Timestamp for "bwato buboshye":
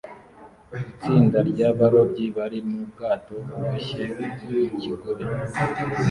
2.91-4.03